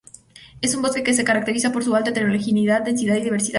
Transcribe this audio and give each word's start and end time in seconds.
Es 0.61 0.73
un 0.73 0.81
bosque 0.81 1.03
que 1.03 1.13
se 1.13 1.23
caracteriza 1.23 1.71
por 1.71 1.83
su 1.83 1.93
alta 1.95 2.09
heterogeneidad, 2.09 2.81
densidad 2.81 3.17
y 3.17 3.21
diversidad. 3.21 3.49